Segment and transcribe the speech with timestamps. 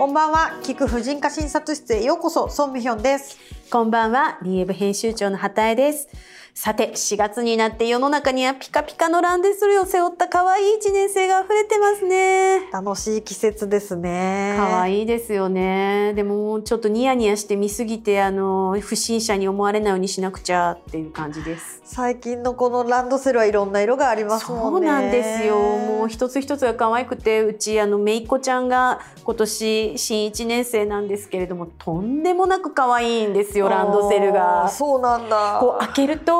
[0.00, 3.36] こんばんは、聞く婦人科診察室へようこそ、ソンミヒョンです。
[3.70, 6.08] こんばんは、DF 編集長の畑江です。
[6.54, 12.68] さて、4月になって世の中にはピカピカのランデスルを背負った可愛い1年生が溢れてますね。
[12.72, 14.56] 楽しい季節ですね。
[14.58, 16.12] 可愛いですよね。
[16.14, 21.80] でもちょっとニヤニヤして見すぎて、あの、不審者に思われないようにしなくちゃっていう感じです。
[21.84, 24.88] 最近のこのランドセルはいろんな色がありますもんね。
[24.88, 25.56] そうなんですよ。
[25.56, 34.68] もう一つ一つが可愛くて、うちあのめいっ子ちゃんが今年新1年生なんですけれども、とんでもなく可愛いんですよ、ランドセルが。
[34.68, 35.58] そうなんだ。
[35.60, 36.39] こう開けると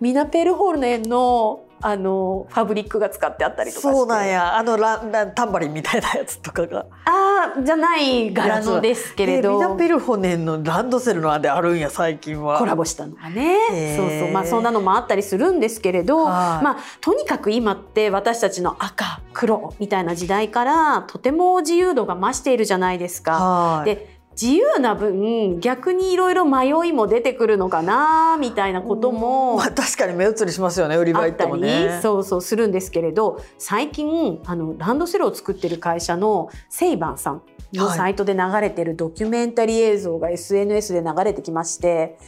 [0.00, 4.56] ミナペルホルネンのあのファブリックが使ってあったりとかそうなんや。
[4.56, 6.86] あのランタンバリンみたいなやつとかが。
[7.04, 9.52] ああじゃない柄のですけれど。
[9.52, 12.58] ミナペルホネンのランドセルのあれあるんや最近は。
[12.58, 13.58] コラボしたのがね。
[13.98, 14.30] そうそう。
[14.30, 23.82] まあそんなのもあったりするんですけれど、まあとにかく今って私たちの赤黒みたいな時代からとても自由度が増しているじゃないですか。
[23.84, 32.00] で自由な分逆にいろいろ迷いも出てくるのかなみたいなことも、まあ、確かに目移りしますよね売り場行ってもね。
[32.02, 42.18] そうそうするんですけれど最近あのランドセルを作ってる会社のセイバンさんのサイトで流れてるドキュメンタリー映像が SNS で流れてきまして。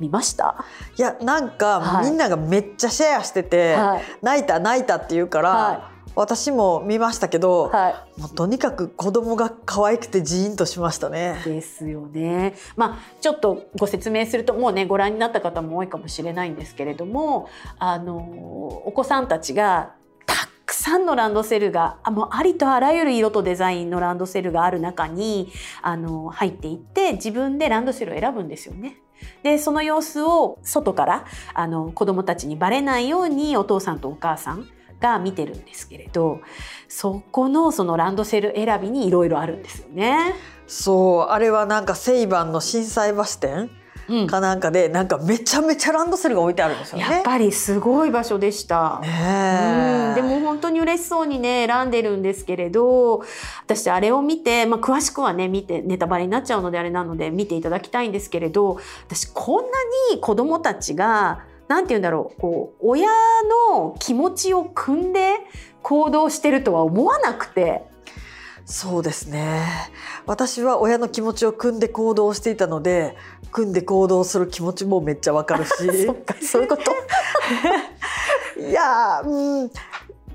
[0.00, 0.64] 見ました？
[0.98, 11.40] いやなんか、はい、みんながめっちゃシェアしてて、はい、泣いた泣いたって言うから、はい私も見ましたけど、はい、もうとにかく子供が可愛くてジーンとしましたね。
[11.44, 12.54] ですよね。
[12.76, 17.48] まあちょっとご説明するともうねご覧になった方も多いかもしれないんですけれども、
[17.78, 19.94] あのお子さんたちが
[20.26, 25.50] たくさんのランドセルがあもうありとあらゆる色とデザインのランドセルがある中に
[25.82, 28.98] あの入っていって自分でランドセルを選ぶんですよね。
[29.42, 34.68] でその様子を外からあの子供たちにバレないようにお父さんとお母さん
[35.04, 36.40] が見てるんですけれど
[36.88, 40.34] そこのそのランドセル選びにいろいろあるんですよね。
[40.66, 43.70] そうあれはなんかセイバンの心斎橋店
[44.06, 47.04] うん、かなんかでなんかめちゃめちゃランドセルが置いてあるんですよね。
[47.04, 49.00] やっぱりすごい場所でした。
[49.02, 53.22] うん、でも本当に嬉しそうにね選んでるんですけれど
[53.64, 59.70] 私あれを見て、まあ、詳しくはね見てネタバレになっちゃうのであれなので見ていただきたいんですけれど私こんな
[60.12, 62.40] に子どもたちがなんて言うんだろう。
[62.40, 63.08] こう親
[63.72, 65.36] の気持ちを汲んで
[65.82, 67.84] 行動してるとは思わなくて。
[68.66, 69.66] そうですね。
[70.26, 73.14] 私は親の気持ちを汲んで行動していたので
[73.52, 75.70] 組んで行動する気持ちもめっちゃわかるし。
[76.46, 76.82] そういうこと。
[78.60, 79.70] いやうん。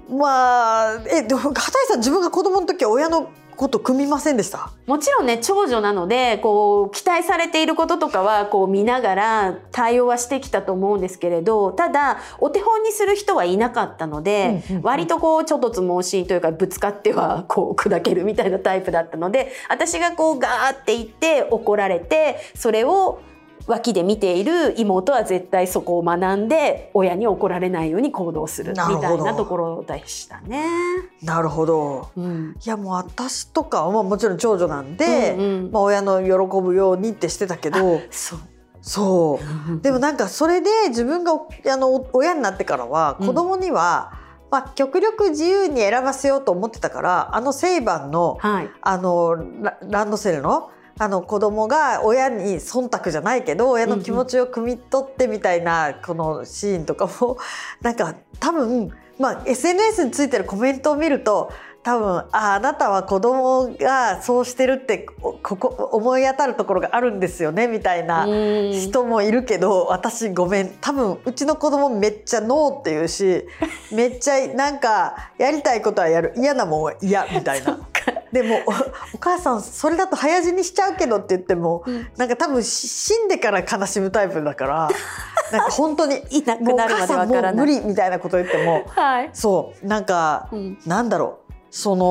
[0.09, 4.71] まあえでも畑井さん自分が子供の時は親のこと組みませんでした？
[4.87, 23.19] もちろんね長女なのでこう期待されていることとかはこう見ながら対応はしてきたと思うんですけれどただお手本にする人はいなかったので、うんうんうん、割とこうちょっとつ盲信というかぶつかってはこう砕けるみたいなタイプだったので私がこうガーって言って怒られてそれを
[23.67, 30.65] 脇で見ている妹は絶対そこを学んで親に怒られないように行動するみたいなところでしたね。
[31.21, 32.09] なるほど。
[32.15, 38.01] うん、いやもう私とかはもちろん長女なんで、うんうん、まあ親の喜ぶようにってしてたけど。
[38.09, 38.39] そう
[38.81, 44.17] そう でもなんかそれで自分があの親になってからは子供には、うん、
[44.51, 49.35] まあ、極力自由に選ばせようと思ってたからあのセイバンの,はい、あの
[49.81, 57.37] ランドセルのあの子供が親に忖度じゃないけど親の気持ちを汲み取ってみたいなこのシーンとかも
[57.81, 61.51] なんか多分、まあ、SNS についてるコメントを見ると
[61.81, 65.07] 多分ああなたは子供がそうしてるって
[65.41, 68.27] ここ思い当たるところがあるんですよねみたいな
[68.73, 70.69] 人もいるけど私ごめん。
[70.81, 73.45] 多分うちの子供めっちゃノーって言うし
[73.93, 76.33] めっちゃなんかやりたいことはやる。
[76.35, 77.79] 嫌なもんは嫌みたいな。
[78.31, 78.59] でも
[79.13, 84.90] お母さんそれだと早死にしちゃうけどって言っても、うん、なんか多分死んでから悲しむタイプだから
[85.51, 87.53] なんか本当にいなくなるまでわからない。
[87.56, 92.06] 無理みたいなこと言っても、はい、そうなんか、うん、なんだろうその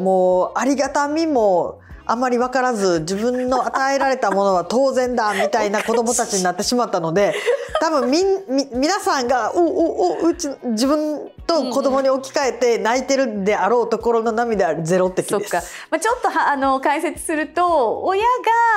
[0.00, 7.34] もうありがたみもあまり分からず自分の与えられたものは当然だみたいな子供たちになってしまったので
[7.80, 8.18] 多分み
[8.48, 11.30] み皆さんがおおおうち自分
[11.62, 15.28] と子供に置き換えて泣いてるであろうところの涙はゼロ的です。
[15.30, 18.24] そっかまあ、ちょっとあの解説すると親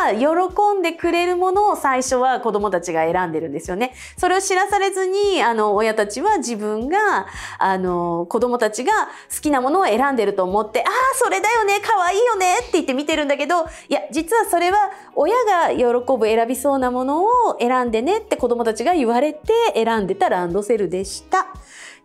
[0.05, 3.93] が喜んでくれるものを最初は子供たちが選んでるんですよね。
[4.17, 7.27] それを知らされずにあの親たちは自分が
[7.59, 8.91] あの子供たちが
[9.33, 14.77] 好きなものを選んでると思って「ああそれだよね可愛いよね」って言って見てるんだけどいや実はそれは
[15.15, 15.85] 親が喜
[16.17, 17.29] ぶ選びそうなものを
[17.59, 21.47] 選んでねって子供たちが言われて選んでたランドセルでした。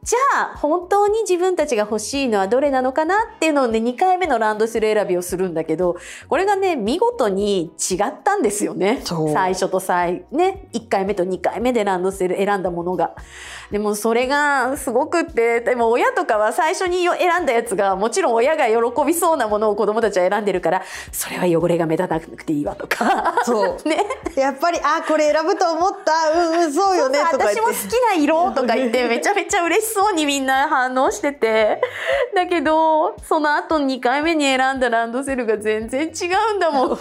[0.04, 5.96] じゃあ本当に自分たちが欲しいのはどれなのかなっていうのをね2回目のランドセル選びをするんだけど
[6.28, 9.00] これがね見事に違ったんですよね。
[9.32, 13.14] 最初と最ね1回目と2回目でランドセル選んだものが。
[13.70, 23.36] でもそれがすごくってでも親とかは最初に選んだやつがもちろん親が喜びそうなものを子供たちは選んでるからそれは汚れが目立たなくていいわとか。
[23.44, 23.78] そう。
[23.88, 24.04] ね。
[24.36, 26.12] やっぱりあこれ選ぶと思った。
[26.32, 27.76] うんうんそうよねとか私も好き
[28.10, 31.80] な色とか言って めちゃめちゃ嬉しそうにみんな反応してて
[32.34, 36.98] だけどその後2回目に選んだランドセルが全然違うんだもん。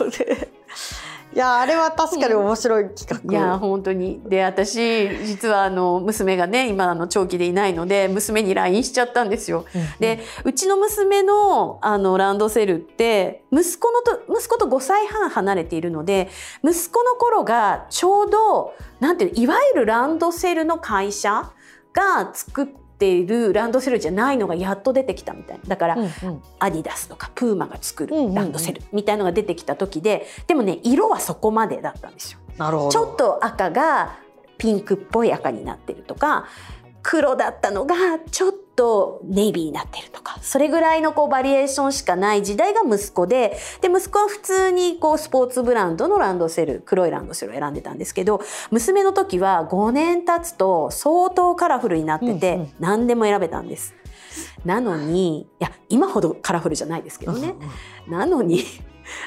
[1.34, 9.66] いやあれは確かに面白い企画、うん、いや本当にで私実はあの娘がね今あの長期でいないので娘に LINE しちゃったんですよ。
[9.74, 16.30] うんうん、でうちの娘のあのランドセルって息子のと息子と5歳半離れているので
[16.66, 21.54] 息子の頃がちょうどなんていういわゆるランドセルの会社
[21.94, 22.68] が作っ
[23.02, 25.64] ているランドセルじゃないのがやっと出てきたみたいな。
[25.68, 26.12] だから、うんうん、
[26.60, 32.40] アディダスとかプーマが作るランドセルみたいのが出てきた時ででもね色はそこまでだったんですよ。
[32.92, 34.20] ちょっと赤が
[34.60, 36.46] ピンクっぽい赤になってるとか
[37.02, 37.96] 黒だったのが
[38.30, 48.42] ちょっとネイビーになってるとかそれぐらいのこうバリエーションしかない時代が息子でで息子は普通にこうスポーツブランドのランドセル黒いランドセルを選んでたんですけど
[48.72, 53.96] 娘の時は5年経つと相当カラフルになってて何でも選べたんです。
[54.64, 57.56] なのにいや今ほどカラフルじゃないですけどね。
[58.08, 58.64] なのに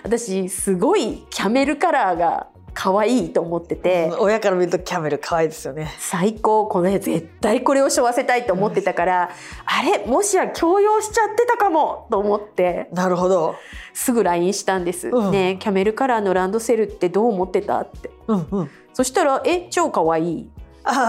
[0.02, 5.93] 私すごいキャメルカラーが可愛いと思ってて、親から見るとキャメル可愛いですよね。
[5.99, 6.67] 最高。
[6.67, 9.31] この絵絶対これを背負わせたいと思ってたから、
[9.65, 10.05] あれ？
[10.06, 12.88] もしや強要しちゃってたかもと思って。
[12.93, 13.55] なるほど。
[13.93, 19.69] すぐ LINE したんです、うん、ねキャメルカラーのランドセルってどう思ってたって、うんうん、そしたら「え？
[19.70, 20.50] 超可愛い。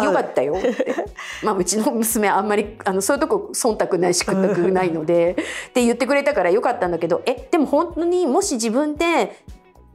[0.03, 0.55] よかったよ
[1.43, 5.31] まあうちの娘あんまりあのそういうとこ忖度ないし屈託ないので。
[5.31, 7.49] って言ってくれたからよかったんだけどえ？
[7.51, 9.43] でも本当にもし自分で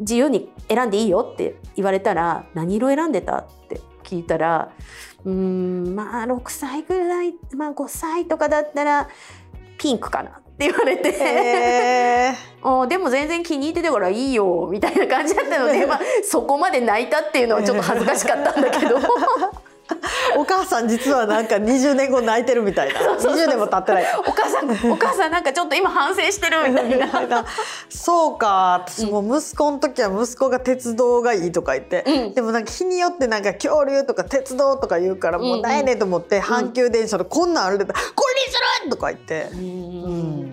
[0.00, 4.72] 自由に選んでいいよって言われたら何色選んでたって聞いたら
[5.24, 9.08] うんまあ6歳ぐらい、まあ、5歳とかだったら
[9.78, 18.98] ピンクかなって言われて おでも全然気に入ってたからいいよみたいな感じだったので、 まあ、そこまで泣いたっていうのはちょっと恥ずかしかったんだけど。
[20.36, 24.04] お母さん実はなんか20年後泣いてるみたいな20 年も経ってない。
[24.18, 27.44] お母さんお母さんなんかちょっと今反省してるみたいな。
[27.88, 28.84] そうか。
[28.86, 39.48] 私も息子の時は息子が鉄道がいいとか言って、うん、でもなんか日によってなんか恐竜とか鉄道とか言うからもうないねと思って、阪急電車のこんなんあるで、これにするとか言って。
[39.52, 40.52] うん、うん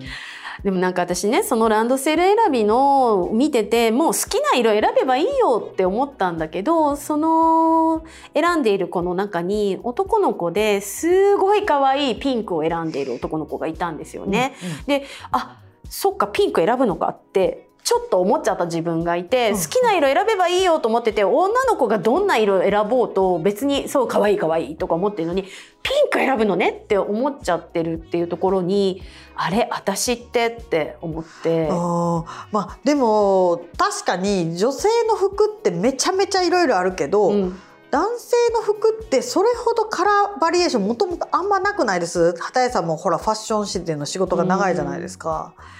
[0.64, 14.54] でもなんか私ねそのランドセル選びの見ててもう好きな色選べばいいよって思ったんだけどその選んでいる子の中に男の子ですごい可愛いピンクを選んでいる男の子がいたんですよね。
[14.62, 29.02] うんうん、であそっかピンク選ぶのかってちょっと思っちゃった自分がいて、好きな色選べばいいよと思ってて女の子がどんな色選ぼうと別にそう可愛い可愛いとか思ってるのにピンク選ぶのねって思っちゃってるっていうところに
[29.36, 31.68] あれ私ってって思って。
[31.70, 37.58] あまあでも確かに女性の服ってめちゃめちゃいろいろあるけど、うん。
[37.90, 42.34] 男性の服ってそれほどカラーバリエーションもともとあんまなくないです。
[42.36, 45.54] 畑谷さんもほらファッション誌っていうの仕事が長いじゃないですか。
[45.56, 45.77] うん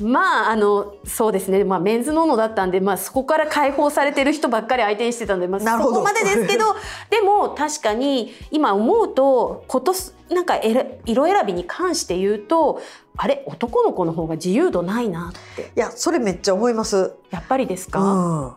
[0.00, 6.74] まああのそうですね、まあ、メンズノーノだったんで、まあ、そこから解放されてる人ばっかり相手にしてたんで、まあ、そこまでですけど
[7.10, 10.56] でも確かに今思うと今年なんか
[11.04, 12.80] 色選びに関して言うと
[13.16, 15.72] あれ男の子の方が自由度ないなって。
[15.76, 17.12] いやそれめっちゃ思います。
[17.30, 18.52] やっぱりですか、うん。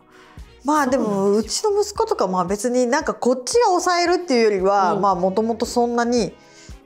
[0.64, 6.32] まあでもうちの息子とかまあ別になんかこっちが抑えるっていうよりはまあもともとそんなに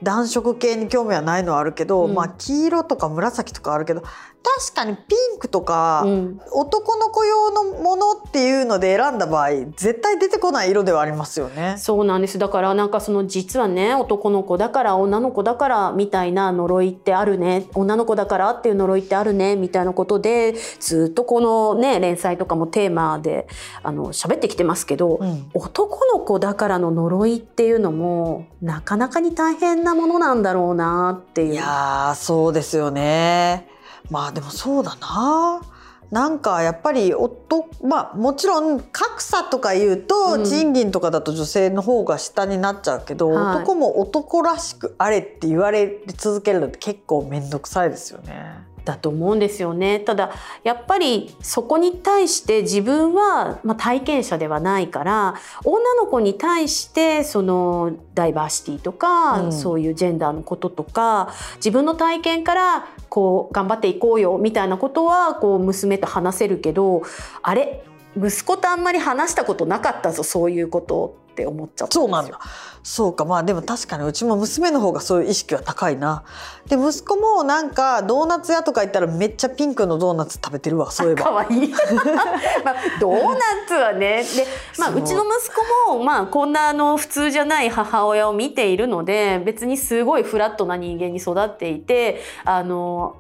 [0.03, 4.03] 暖色系に興味はないのはあるけど、うん、まあ黄色とか紫とかあるけど
[4.59, 5.03] 確かにピ
[5.37, 11.77] ンクとか、うん、男の子用のものっていうので選んだ場合絶対出てこない色ではありますよね。
[11.79, 12.39] そうなんです。
[12.39, 23.49] だからなんかその実はね男の子だから女の子だからみたいな呪いってあるね女の子だからっていう呪いってあるねみたいなことでずっとこのね連載とかもテーマで
[23.83, 31.53] あの喋ってきてますけど、うん、男の子だからの呪いっていうのもなかなかに大変なものなんだろうなっていう。
[31.53, 33.69] いやそうですよね。
[34.11, 35.61] まあでもそうだな。
[36.11, 48.68] なんかやっぱり夫まあもちろん格差とか言うと、賃金とかだと女性の方が下になっちゃうけど、男も男らしくあれって言われ続けるのって結構面倒くさいですよね。
[48.89, 50.01] だと思うんですよね。
[50.01, 50.31] ただ
[50.65, 67.03] やっぱりそこに対して自分は、まあ、体験者ではないから女の子に対してそのダイバーシティとか、うん、そういうジェンダーのこととか自分の体験からこう頑張っていこうよみたいなことはこう娘と話せるけど
[67.43, 67.85] あれ
[68.17, 72.41] 息子とあんまり話したことなかったぞそういうことって思っちゃったそうなんだ。
[72.83, 73.25] そうか。
[73.25, 76.25] まあでも確かにうちも娘の方がそういう意識は高いな。
[76.67, 81.25] で息子もなんかドーナツ屋とか行ったらめっちゃピンクのドーナツ食べてるわそういえば。
[81.25, 81.69] かわいい、
[82.65, 84.25] まあ、ドーナツはね。
[84.25, 84.47] で、
[84.79, 85.55] まあ、うちの息
[85.87, 93.17] 子も、まあ、こんなあの普通じゃない母親を見ているので別にすごいフラットな人間に育っていてあの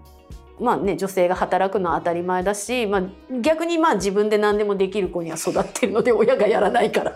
[0.60, 3.02] まあね、女性が働くのは当たり前だし、まあ、
[3.40, 7.14] 逆にまあ自分で何でもできる子には育ってるので 親がやらないから。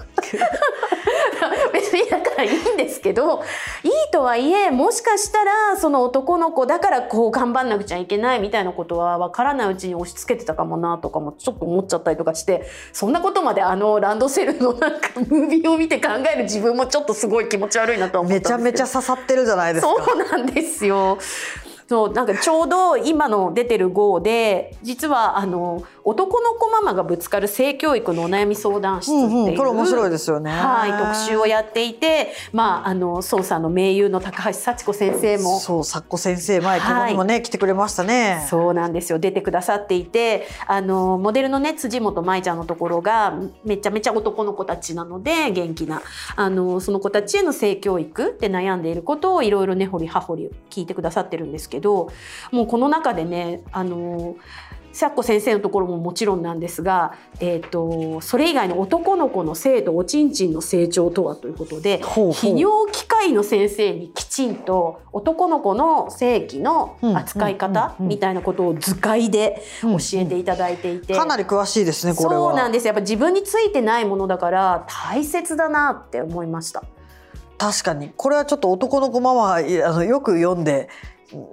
[1.72, 3.42] 別にだからいいんですけど
[3.82, 19.92] いいとはいえもしかしたらその男の子だからこう頑張んなくちゃいけないみたいなことは分からないうちに押し付けてたかもなとかもちょっと思っちゃったりとかしてそんなことまであのランドセルのなんかムービーを見て考える自分もちょっとすごい気持ち悪いなと思っためちゃめちゃ刺さってるじゃないですか。
[20.04, 21.18] そうなんですよ
[21.92, 30.50] そうなんかちょうど今の出てる号で実はあの男の子ママがぶつかる性教育のお悩み相談室っていう、うんうん、これ面白いですよね。
[30.50, 38.46] はい、特集をやっていて、まああの捜査の名優の高橋幸子先生も、そう咲子先生前ここにもね、はい、来てくれましたね。
[38.48, 46.00] そうなんですよ出てくださっていて、あのモデルのね辻本舞ちゃんのところがめちゃめちゃ男の子たちなので元気な
[46.36, 51.81] あのその子たちへの性教育で悩んでいることをいろいろ根掘り葉掘り聞いてくださってるんですけど、
[52.50, 54.36] もうこの中でねあの
[54.92, 72.50] さっこ先生のところももちろんなんですが、えーと、それ以外の男の子の性とおちんちんの成長とはということで泌尿機械の先生にきちんと男の子の性器の扱い方みたいなことを図解で教えていただいていて、かなり詳しいですねこれは。
[72.50, 76.84] そうなんですやっぱ自分についてないものだから大切だなって思いました。
[77.56, 78.12] 確かに。
[78.14, 80.90] これはちょっと男の子ママあのよく読んで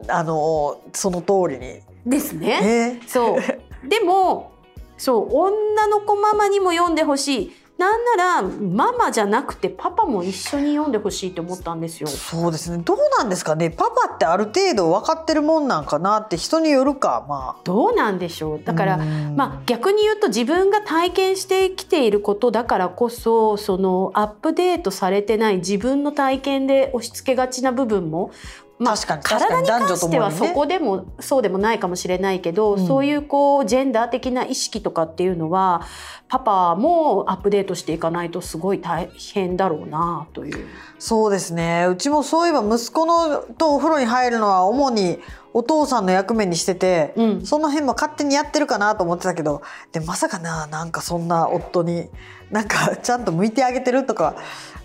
[0.08, 3.02] あのその通りにですね。
[3.08, 3.42] そう
[3.88, 4.52] でも
[4.98, 12.08] そう女の子ママにも読んでほしいなんならママじゃなくてパパも一緒に読んでほしいと思ったんですよ。
[12.08, 12.84] そうですね。
[12.84, 13.70] どうなんですかね。
[13.70, 17.62] パパってある程度分かってるもんなんかなって人によるかまあ。
[17.64, 18.62] どうなんでしょう。
[18.62, 28.32] だからまあ逆に言うと自分が体験してきていることだからこそそのアップデートされてない自分の体験で押し付けがちな部分も
[28.80, 35.82] まあ、体に関してはそこでもそうでもないかもしれないけど、うん、そういうこうジェンダー的な意識とかっていうのは
[36.30, 40.66] パパもアップデートしていかないとすごい大変だろうなという。
[40.98, 41.88] そうですね。
[41.90, 45.20] うちもそういえば息子のとお風呂に入るのは主に
[45.54, 52.08] お父さんの役目にしてて、うん、その辺も勝手にやってるかなと思ってたけどでまさかななんかそんな夫に
[52.52, 54.36] なんかちゃんと向いてあげてるとか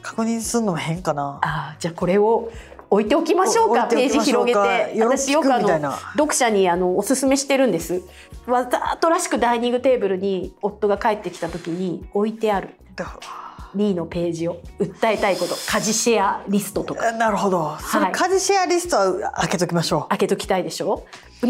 [0.02, 1.38] 確認するのも変かな。
[1.42, 2.50] あじゃあこれを
[2.94, 4.94] 置いておきましょうかページ広げて。
[5.00, 5.68] 私よくあの
[6.12, 8.02] 読者にあのおすすめしてるんです。
[8.46, 12.76] わざとらしくダイニングテーブルに夫が帰ってきた時に置いてある。
[13.74, 15.54] 2のページを訴えたいこと。
[15.54, 17.10] 家事シェアリストとか。
[17.12, 20.08] なるほど、はい、家事シェアリストは開けときましょう。
[20.10, 21.04] 開けときたいでしょ？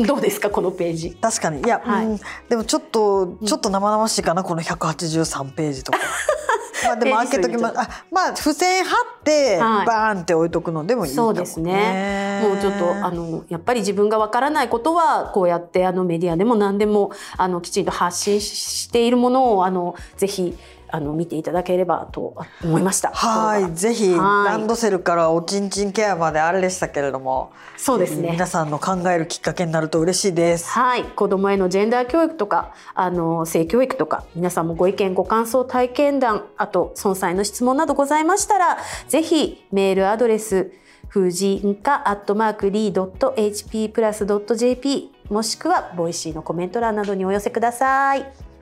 [0.06, 1.10] どうですかこのページ？
[1.20, 1.60] 確かに。
[1.60, 5.98] いや、はい、うん、でもちょっとちょっと生々しいかな、この183ページとか
[6.84, 7.80] まあでも開けときます。
[7.80, 12.40] あまあ付箋貼ってバーンって置いとくのでもいい、ね、そうですね。
[12.42, 20.56] もうちょっとあのやっぱり自分がわからないことはこうやってあのメディアでも何でもあのきちんと発信しているものをあのぜひ
[20.94, 23.10] あの見ていただければと思いました。
[23.10, 28.30] はい、ぜひランドセルからおちんちんケアまであれでしたけれども、そうですね。
[28.30, 30.68] 皆さんの考えるきっかけになると嬉しいです。
[30.68, 40.70] はい、子供へのジェンダー教育とか、あの性教育とか、皆さんもご意見ご感想体験談、あと存在の質問などございましたら、ぜひメールアドレス
[41.08, 48.53] 婦人科アットマーク LEE ドット HP プラスドット JP もしくはボイシーのコメント欄などにお寄せください。